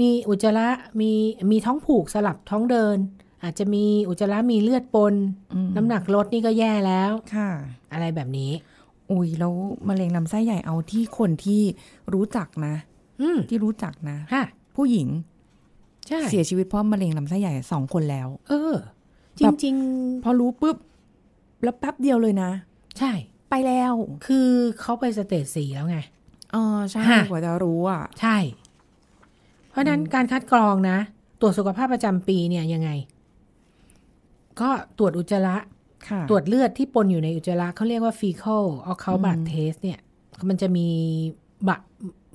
[0.00, 0.68] มีอุจจาระ
[1.00, 1.12] มี
[1.50, 2.96] มีท้องผูกสลับท้องเดิน
[3.42, 5.14] อาจจะมีอุจจาระมีเลือดปน
[5.54, 7.50] อืมน้ำหนักลดนี่ก็แย่แล้วค่ะ
[7.92, 8.50] อะไรแบบนี้
[9.10, 9.52] อุ้ยแล้ว
[9.88, 11.62] มะเร็งลำไส้ใหญ่เอาที่คนที่
[12.12, 12.74] รู้จักนะ
[13.20, 14.44] อืมที่รู้จักนะค่ะ
[14.76, 15.08] ผู้หญิง
[16.08, 18.74] ใช่เสียชีวิตเพราะมะเร็งลำไส้ใหญ่สองคนแล้ว เออ
[19.38, 19.76] จแบบริง
[20.24, 20.76] พอรู้ปุ๊บ
[21.62, 23.12] แล้วแป๊บเดียวเลยนะๆใช่
[23.54, 23.92] ไปแล้ว
[24.26, 24.48] คือ
[24.80, 25.98] เขาไปสเตจสี่แล้วไง
[26.52, 28.36] เออใช่ฮะกว่าจะรู้อะ ใช่
[29.70, 30.98] เพราะฉะนั้นการคัดกรองนะ
[31.40, 32.90] ตรวจสุขภาพประจำปีเนี่ยยังไง
[34.60, 35.56] ก็ตรวจอุจจาระ
[36.08, 39.98] ค่ะตรวจเลือดที่ปนอยู่ในอุจจาระเขาเรียกว่า fecal occult blood test เนี่ย
[40.48, 40.88] มันจะมี
[41.68, 41.76] บะ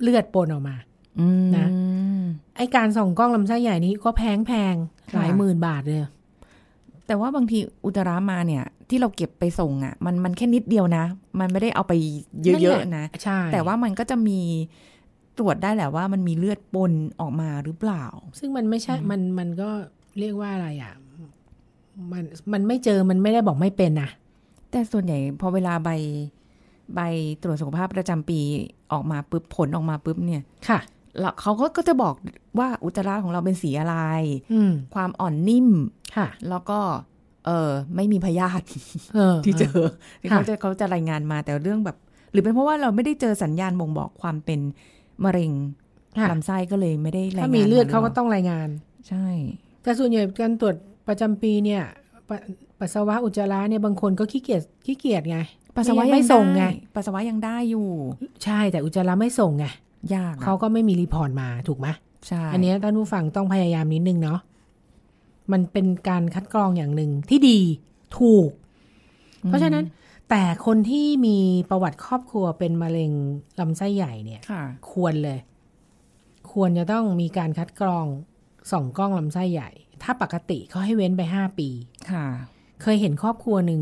[0.02, 0.76] เลือดปนออกมา
[1.20, 1.66] อืมนะ
[2.56, 6.00] ไอการส่องกล้องลำไส้ใหญ่นี้ก็แพงแพงๆค่ะหลายหมื่นบาทเลย
[7.08, 11.04] แต่ว่าบางทีอุจจาระมาเนี่ย ที่เราเก็บไปส่งอะ มันมันแค่นิดเดียวนะ
[11.40, 11.92] มันไม่ได้เอาไป
[12.44, 14.40] เยอะๆนะใช่แต่ว่ามันก็จะมี
[15.38, 18.04] ตรวจได้แหละว่ามันมีเลือดปนออกมาหรือเปล่า
[18.38, 19.70] ซึ่งมันไม่ใช่มันมันก็
[20.18, 20.94] เรียกว่าอะไรอะ
[22.12, 24.10] มันมันไม่เจอมันไม่ได้บอกไม่เป็นนะ
[24.70, 25.90] แต่ส่วนใหญ่พอเวลาใบ
[26.94, 27.00] ใบ
[27.42, 28.40] ตรวจสุขภาพประจำปี
[28.92, 30.78] ออกมาปุ๊บผลออกมาปุ๊บเนี่ยค่ะ
[31.20, 32.14] แล้วเขาก็ก็จะบอก
[32.58, 33.96] ว่าอุจจาระของเราเป็นสีอะไร
[34.52, 35.68] อืมความอ่อนนิ่ม
[36.16, 36.78] ค่ะ แล้วก็
[37.46, 38.80] เออไม่มีพยาธิ
[39.16, 39.80] เออที่เจอ
[40.20, 41.96] ที่ค่ะเขาจะเขาจะรายงานมาแต่เรื่องแบบ
[42.32, 44.60] หรือเป็นเพราะว่าเราไม่ได้เจอสัญญาณบ่งบอกความเป็น
[45.24, 45.52] มะเร็ง
[46.18, 48.68] ค่ะลำไส้ก็เลยไม่ได้รายงานถ้ามีเลือดหรืเขาก็ปล่ต้องรายงาน
[49.08, 49.26] ใช่
[49.82, 50.74] แต่ส่วนใหญ่การตรวจ
[51.08, 51.82] ประจำปีเนี่ย
[52.28, 52.38] ปะ
[52.80, 55.38] ปัสสาวะอุจจาระเนี่ยบางคนก็ขี้เกียจขี้เกียจไง
[55.76, 57.88] ปัสสาวะไม่ยังส่งไงด้ปัสสาวะยังได้อยู่
[58.44, 59.66] ใช่แต่อุจจาระไม่ส่งไง
[60.14, 61.88] ยากอะเขาก็ไม่มีรีพอร์ตมาถูกไหม
[62.26, 64.40] ใช่อันเนี้ยท่านผู้ฟังต้องพยายามนิดนึงเนาะ
[65.52, 67.58] มันเป็นการคัดกรองอย่างหนึ่งที่ดี
[68.18, 68.50] ถูก
[69.46, 69.84] เพราะฉะนั้น
[70.30, 71.38] แต่คนที่มี
[71.70, 73.12] ประวัติครอบครัวเป็นมะเร็ง
[73.60, 75.38] ลำไส้ใหญ่เนี่ยค่ะควรเลย
[76.52, 78.06] ควรจะต้องมีการคัดกรอง
[78.70, 79.70] ส่องกล้องลำไส้ใหญ่
[80.02, 81.68] ถ้าปกติเขาให้เว้นไปห้าปี
[82.10, 82.26] ค่ะ
[82.82, 83.80] เคยเห็นครอบครัวหนึ่ง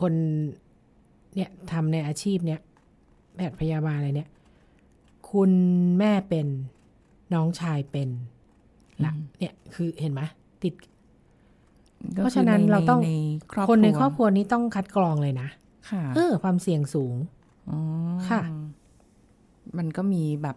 [0.00, 0.12] คน
[1.34, 2.60] เนี่ยทำในอาชีพเนี้ย
[3.36, 4.28] แพทย์พยาบาลอะไรเนี่ย
[5.30, 5.50] คุณ
[5.98, 6.46] แม่เป็น
[7.34, 8.08] น้องชายเป็น
[9.04, 10.22] ละเนี่ยคือเห็นไหม
[10.62, 10.74] ติด
[12.14, 13.12] เพราะฉะนั้นเราต้องใน
[13.52, 15.48] ครอบคนในรัวครอบครัวนี้ต้องคัดกรองเลยนะ
[15.90, 17.14] ค่ะเออความเสี่ยงสูง
[17.70, 17.78] อ๋อ
[18.28, 18.40] ค่ะ
[19.78, 20.56] มันก็มีแบบ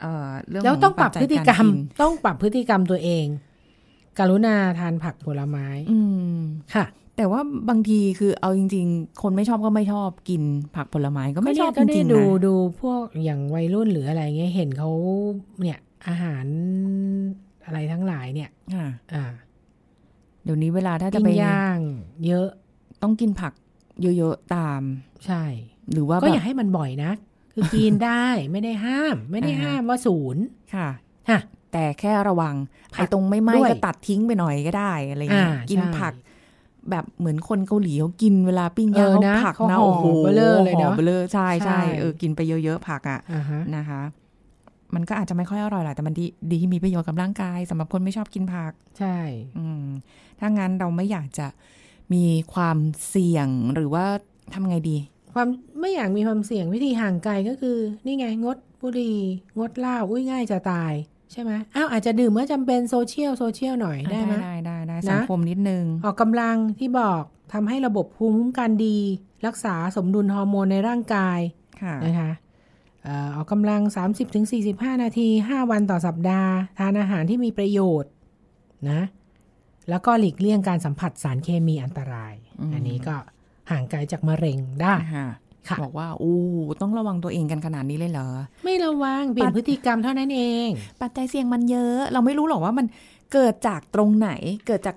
[0.00, 3.26] เอ่อเรื่องแล้วต้องปรับขพฤติกรรมปัจจัยาต้องปรับพฤติกรรมตัวเอง
[4.18, 5.98] กรุณาทานผักผลไม้ อื
[6.34, 6.38] ม
[6.74, 6.84] ค่ะ
[7.18, 10.42] แต่ว่าบางทีคือเอาจริง ๆ คนไม่ชอบก็ไม่ชอบกิน
[10.76, 14.90] ผักผลไม้ก็ไม่ชอบก็จเนี่ยริงๆดูนะดูพวกอย่างวัยรุ่นหรืออะไรเงี้ยเห็นเขา
[15.62, 15.78] เนี่ย
[16.08, 16.46] อาหาร
[17.64, 19.24] อะไรทั้งหลายเนี่ยค่ะอ่า
[20.44, 21.78] เดี๋ยวนี้เวลาถ้าจะปิ้งไปย่าง
[22.26, 22.48] เยอะ
[23.02, 23.52] ต้องกินผัก
[24.02, 24.82] เยอะๆตาม
[25.26, 25.42] ใช่
[25.92, 27.12] หรือว่าก็แบอย่าบให้มันบ่อยนะ
[27.54, 30.88] คือกินได้ไม่ได้ห้าม ไม่ได้อ่าฮะห้ามว่าศูนย์ค่ะ
[31.30, 31.40] ฮะ
[31.72, 32.54] แต่แค่ระวัง
[32.94, 36.14] ผักไอ้ตรงไม่ไหม้ด้วยก็ตัดทิ้งไปหน่อยก็ได้อะไรอย่างเงี้ยอ่ากินใช่ผัก
[36.90, 44.00] แบบเหมือนคนเกาหลีเขากินเวลาปิ้งย่างเออนะเขาผักเขานะห่อโอ้โหเบลอเลยเนอะห่อเบลอใช่ใช่ใช่เออกินไปเยอะๆผักอะอ่าฮะนะคะ
[44.94, 49.18] มันก็อาจจะไม่ค่อยอร่อยแหละแต่มันดีดีที่มีประโยชน์กับร่างกายสำหรับคนไม่ชอบกินผัก ใช่
[49.58, 49.84] อืม
[50.38, 51.46] ถ้างั้นเราไม่อยากจะ
[52.14, 52.24] มี
[52.54, 54.04] ความเสี่ยงหรือว่า
[54.54, 54.96] ทำไงดี
[55.34, 55.48] ความ
[55.80, 59.18] ไม่อยากมีความเสี่ยงวิธีห่างไกลก็คือ นี่ไงงดบุหรี่
[59.58, 60.92] งดเหล้าอุ้ยง่ายจะตาย
[61.32, 68.98] ใช่ไหมอ้าวอาจจะดื่มเมื่อจำเป็น social social หน่อยได้ไหมได้ได้ได้นะสังคมนิดนึง ออกกำลังที่บอกทำให้ระบบภูมิคุ้มกันดี
[69.46, 71.38] รักษาสมดุลฮอร์โมนในร่างกาย
[71.82, 72.32] ค่ะนะคะ
[73.04, 73.80] เอ่อออกกำลัง
[74.42, 78.10] 30-45 นาที 5 วันต่อสัปดาห์ ทานอาหารที่มีประโยชน์
[78.90, 79.00] นะ
[79.90, 83.16] แล้วก็หลีกเลี่ยงการสัมผัสสารเคมีอันตรายอืมอันนี้ก็
[83.70, 85.28] ห่างไกลจากมะเร็งได้ค่ะค่ะ
[85.82, 86.38] บอกว่าอู้
[86.80, 88.28] ต้องระวังตัวเองกันขนาดนี้เลยเหรอ
[88.64, 90.68] ไม่ระวังเปลี่ยนพฤติกรรมเท่านั้นเอง
[91.02, 92.86] ปัจจัยเสี่ยงมันเยอะ เราไม่รู้หรอกว่ามัน
[93.32, 94.30] เกิดจากตรงไหน
[94.66, 94.96] เกิดจาก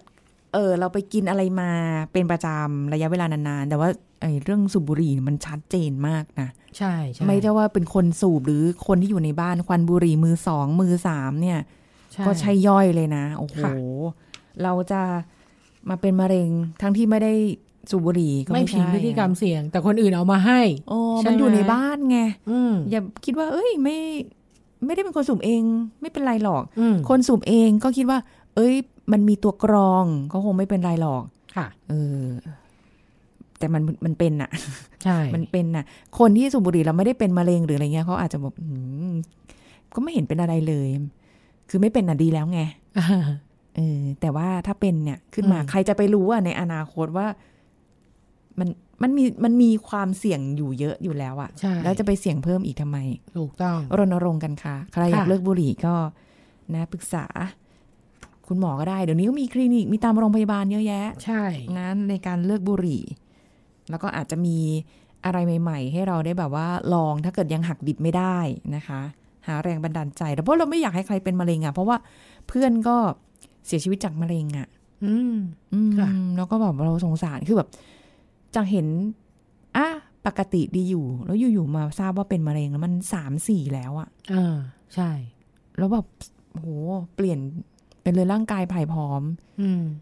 [0.53, 1.71] เออเราไปกินอะไรมา
[2.11, 3.89] เป็นประจำระยะเวลานานๆ แต่ว่า
[4.21, 11.59] ไอ้เรื่องสูบบุหรี่มันชัดเจนมากนะ ใช่ใช่ไม่ได้ว่าเป็นคนสูบหรือคนที่อยู่ในบ้านควันบุหรี่มือสองมือสามเนี่ย
[12.25, 13.73] ก็ใช่ย่อยเลยนะ โอ้โหค่ะ
[14.63, 15.01] เราจะ
[15.89, 16.49] มาเป็นมะเร็ง
[16.81, 17.33] ทั้งที่ไม่ได้
[17.89, 23.97] สูบบุหรี่ก็ไม่ไม่ผิดใช่พฤติกรรมเสี่ยง แต่คนอื่นเอามาให้โอ้ใช่มันอยู่ไหมในบ้านไงอืมอย่าคิดว่า เอ้ยไม่
[24.85, 25.61] ไม่ได้เป็นคนสูบเอง
[26.01, 28.19] ไม่เป็นไรหรอกอืมคนสูบเองก็คิดว่า
[28.55, 28.75] เอ้ย
[29.11, 31.23] มันมีตัวกรองก็คงไม่เป็นไรหรอก
[31.55, 32.25] ค่ะ เออ
[33.59, 34.49] แต่มันมันเป็นอะ
[35.03, 35.85] ใช่ มันเป็นน่ะ
[36.19, 38.67] คนที่สูบบุหรี่เราไม่ได้เป็นมะเร็งหรืออะไรเงี้ยเขาอาจจะแบบอื
[39.11, 39.13] ม
[39.93, 40.87] ก็ไม่เห็นเป็นอะไรเลย
[41.69, 42.61] คือไม่เป็นน่ะดีแล้วไง
[42.97, 43.07] อ่า
[43.75, 47.27] เออแต่ว่าถ้าเป็นเนี่ยขึ้นมาอืมใครจะไปรู้อะในอนาคตว่า
[48.59, 48.69] มัน
[49.03, 52.97] มันมีมันมีความเสี่ยงอยู่เยอะอยู่แล้วอะใช่แล้วจะไปเสี่ยงเพิ่มอีกทำไม
[53.37, 55.95] ถูกต้อง รณรงค์กันค่ะ ใครอยากค่ะเลิกบุหรี่ก็
[56.73, 57.25] นะปรึกษา
[58.47, 61.43] คุณหมอก็ได้ เดี๋ยวนี้ก็มีคลินิกมีตามโรงพยาบาลเยอะแยะ ใช่
[61.77, 63.01] นะในการเลิกบุหรี่
[63.89, 64.57] แล้วก็อาจจะมี
[65.25, 68.37] อะไรใหม่ ๆ ให้เราได้แบบว่าลองถ้าเกิดยังหักดิบไม่ได้
[68.75, 69.01] นะคะ
[69.47, 71.97] หาแรงบันดาลใจแต่เพราะเราไม่อยากให้ใครเป็นมะเร็งอะ่ะเพราะว่า
[72.47, 72.95] เพื่อนก็
[73.65, 74.67] เสียชีวิตจากมะเร็งอะ่ะ
[75.05, 75.35] อืม
[75.73, 77.69] อืมค่ะแล้วก็แบบเราสงสารคือแบบ
[78.55, 78.87] จากเห็น
[79.77, 79.87] อะ
[80.25, 84.57] ปกติดีอยู่ แล้วอยู่ๆมาทราบว่าเป็นมะเร็งแล้วมันสามสี่แล้วอะ่ะอ่า
[84.95, 85.11] ใช่
[85.77, 86.05] แล้วแบบ
[86.53, 86.67] โห
[87.15, 87.39] เปลี่ยน
[88.03, 89.50] เป็นเลยร่างกายผ่ายพร้อมอืม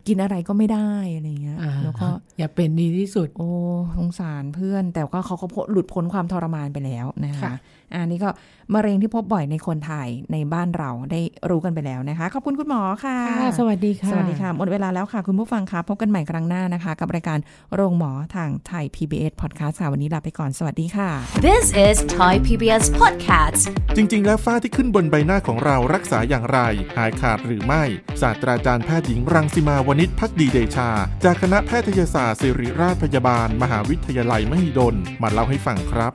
[0.08, 3.50] กินอะไรก็ไม่ได้อะไรเงี้ยอ่าแล้วก็อย่าเป็นดีที่สุด โอ้
[3.98, 7.54] สงสารเพื่อน แต่ก็เขาก็พ้นหลุดพ้นความทรมานไปแล้วนะคะค่ะ
[7.94, 8.30] อันนี้ก็
[8.74, 17.40] มะเร็งที่พบบ่อยในคนไทยในบ้านเราได้รู้กันไปแล้วนะคะ ขอบคุณคุณหมอค่ะค่ะ สวัสดีค่ะ สวัสดีค่ะหมดเวลาแล้วค่ะ คุณผู้ฟังค่ะพบกันใหม่ครั้งหน้านะคะ กับรายการ
[17.74, 21.10] โรงหมอทางไทย PBS Podcast ค่ะวันนี้ลาไปก่อนสวัสดีค่ะ
[21.48, 23.62] This is Thai PBS Podcast.
[23.96, 26.60] จริง ๆ แล้วฝ้าที่ขึ้นบนใบหน้าของเรารักษาอย่างไร
[26.98, 27.84] หายขาดหรือไม่
[28.22, 30.90] ศาสตราจารย์แพทย์หญิงรังสิมาวณิชพักดีเดชา
[31.24, 36.14] จากคณะแพทยศาสตร์ศิริราชพยาบาล มหาวิทยาลัยมหิดล มาเล่าให้ฟังครับ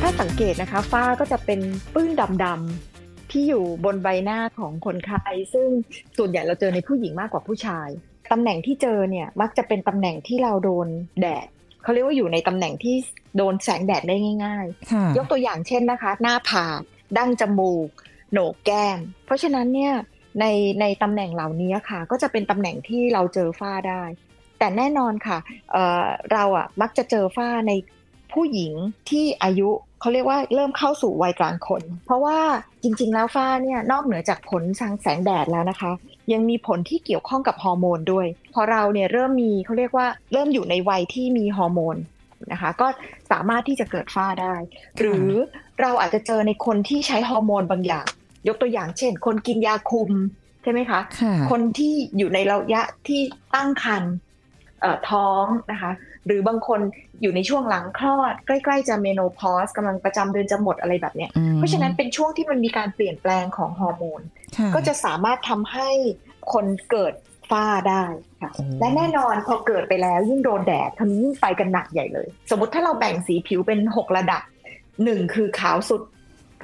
[0.00, 1.60] ถ้าสังเกตนะคะฝ้าก็จะเป็น
[1.94, 2.10] ปื้น
[2.44, 5.68] ดำๆที่อยู่บนใบหน้าของคนไข้ซึ่ง
[6.18, 7.88] ส่วนใหญ่เราเจอในผู้หญิงมากกว่าผู้ชาย
[8.32, 10.88] ตำแหน่งที่เจอเนี่ยมักจะเป็นตำแหน่งที่เราโดน
[11.20, 11.46] แดด
[11.82, 12.94] เขาเรียกว่าอยู่ในตำแหน่งที่
[13.36, 16.80] โดนแสงแดดได้ง่ายค่ะๆยกตัวอย่างเช่นนะคะ หน้าผาก
[17.16, 17.88] ดั้งจมูก
[18.32, 19.94] โหนกแก้ม เพราะฉะนั้นเนี่ย
[20.40, 20.44] ใน
[20.80, 24.02] ในตำแหน่งเหล่านี้ค่ะ ก็จะเป็นตำแหน่งที่เราเจอฝ้าได้
[24.58, 25.38] แต่แน่นอนค่ะ
[25.72, 27.72] เเราอะมักจะเจอฝ้าใน
[28.32, 28.72] ผู้หญิง
[29.10, 29.68] ที่อายุ
[30.00, 32.38] เขาเรียกว่าเริ่มเข้าสู่วัยกลางคน เพราะว่า
[32.82, 35.92] จริง ๆ แล้วฝ้าเนี่ยนอกเหนือจากผลทางแสงแดดแล้วนะคะ
[36.32, 41.96] ยังมีผลที่เกี่ยวข้องกับฮอร์โมนด้วย พอเราเนี่ยเริ่มมีเขาเรียกว่าเริ่มอยู่ในวัยที่มีฮอร์โมน
[42.52, 42.86] นะคะก็
[43.30, 44.54] สามารถที่จะเกิดฝ้าได้
[44.98, 45.28] หรือ
[45.80, 48.06] เราอาจจะเจอในคนที่ใช้ฮอร์โมนบางอย่าง
[48.48, 50.10] ยกตัวอย่างเช่น คนกินยาคุม
[50.62, 53.20] ใช่ไหมคะค่ะคนที่อยู่ในระยะที่
[53.54, 54.12] ตั้งครรภ์
[54.80, 55.92] เอ่อท้องนะคะ
[56.26, 56.80] หรือบางคน
[57.22, 64.20] อยู่ในช่วงหลังคลอด ใกล้ๆจะเมโนพอสกำลังประจำเดือนจะหมดอะไรแบบเนี้ยอืมเพราะฉะนั้นเป็นช่วงที่มันมีการเปลี่ยนแปลงของฮอร์โมน
[64.56, 65.88] ค่ะก็จะสามารถทำให้
[66.52, 67.14] คนเกิด
[67.50, 68.04] ฝ้าได้
[68.40, 74.42] ค่ะโอ้และแน่นอนพอเกิดไปแล้วยิ่งโดนแดดทำยิ่งไปกันหนักใหญ่เลย สมมติถ้าเราแบ่งสีผิวเป็น 6 ระดับ
[75.04, 76.02] หนึ่งคือขาวสุด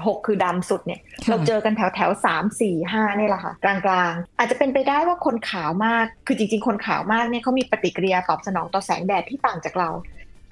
[0.05, 3.77] 6คือดำสุดเนี่ยค่ะเราเจอกันแถวแถวสามสี่ห้าเนี่ยแหละค่ะกลา
[4.11, 9.91] งๆอาจจะเป็นไปได้ว่าคนขาวมาก คือจริง ๆ คนขาวมากเนี่ยเขามีปฏิกิริยาตอบสนองต่อแสงแดดที่ต่างจากเรา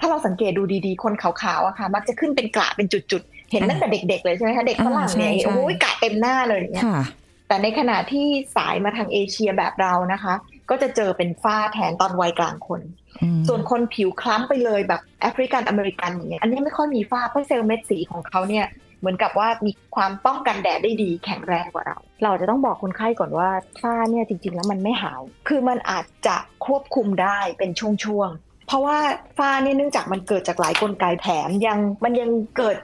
[0.01, 7.03] ถ้าเราสังเกตดูดีๆ คนขาวๆอะค่ะ มักจะขึ้นเป็นกระเป็นจุดๆ เห็นตั้งแต่เด็ก ๆ เลยใช่ไหมคะเด็กฝรั่งเนี่ยอ่าใช่ใช่โอ้ยกระเต็มหน้าเลยอย่างเงี้ยค่ะ
[7.49, 8.27] แต่ในขณะที่
[8.57, 10.35] สายมาทางเอเชียแบบเรานะคะ
[10.71, 12.81] ก็จะเจอเป็นฝ้าแทนตอนวัยกลางคน
[13.23, 18.67] อืมส่วนคนผิวคล้ำไปเลยแบบแอฟริกันอเมริกันอย่างเงี้ยอันนี้ไม่ค่อยมีฝ้าเพราะเซลล์เม็ดสีของเขาเนี่ย
[19.05, 23.49] เหมือนกับว่ามีความป้องกันแดดได้ดีแข็งแรงกว่าเรา เราจะต้องบอกคนไข้ก่อนว่า
[23.83, 26.37] ฝ้าเนี่ยจริง ๆ แล้วมันไม่หาย คือมันอาจจะ
[26.67, 28.99] ควบคุมได้เป็นช่วงๆ เพราะว่า
[29.39, 32.77] ฝ้าเนี่ยเนื่องจากมันเกิดจากหลายกลไกแถมยังมันยังเกิด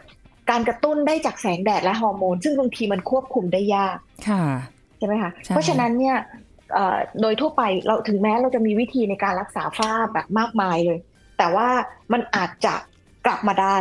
[0.50, 3.96] การกระตุ้นได้จากแสงแดดและฮอร์โมน ซึ่งบางทีมันควบคุมได้ยาก
[4.28, 4.44] ค่ะ
[4.98, 6.16] ใช่ไหมคะใช่เพราะฉะนั้นเนี่ย
[6.74, 10.98] เอ่อโดยทั่วไปเราถึงแม้เราจะมีวิธีในการรักษาฝ้าแบบมากมายเลย
[11.38, 11.68] แต่ว่า
[12.12, 12.74] มันอาจจะ
[13.26, 13.76] กลับมาได้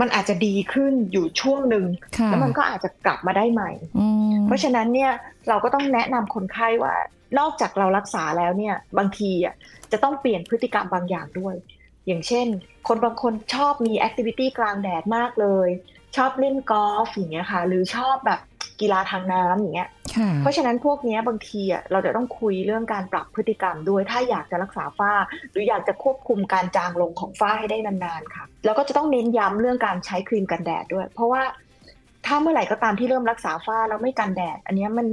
[0.00, 1.86] มันอาจจะดีขึ้นอยู่ช่วงหนึ่ง
[2.18, 5.12] ค่ะแล้วมันก็อาจจะกลับมาได้ใหม่อืมเพราะฉะนั้นเนี่ย
[5.48, 6.94] เราก็ต้องแนะนำคนไข้ว่า
[7.38, 9.54] นอกจากเรารักษาแล้วเนี่ยบางทีอะ
[9.92, 11.54] จะต้องเปลี่ยนพฤติกรรมบางอย่างด้วย
[12.06, 12.46] อย่างเช่น
[12.88, 15.68] คนบางคนชอบมีแอคทิวิตี้กลางแดดมากเลย
[16.16, 18.40] ชอบเล่นกอล์ฟอย่างเงี้ยค่ะ หรือชอบแบบ
[18.80, 25.12] กีฬาทางน้ำอย่างเงี้ยค่ะเพราะฉะนั้นพวกเนี้ยบางทีอะเราจะต้องคุยเรื่องการปรับพฤติกรรมด้วย ถ้าอยากจะรักษาฝ้า
[25.52, 31.42] หรืออยากจะควบคุมการจางลงของฝ้าให้ได้นานๆค่ะ แล้วก็จะต้องเน้นย้ำเรื่องการใช้ครีมกันแดดด้วย เพราะว่า
[32.26, 35.06] ถ้าเมื่อไหร่ก็ตามที่เริ่มรักษาฝ้าแล้วไม่กันแดด อันเนี้ยมัน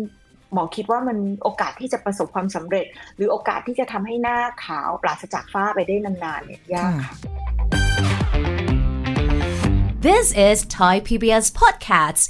[0.54, 7.16] หมอคิดว่ามันโอกาสที่จะประสบความสำเร็จ หรือโอกาสที่จะทำให้หน้าขาวปราศจากฝ้าไปได้นานๆเนี่ยยากค่ะ
[10.08, 12.30] This is Thai PBS Podcast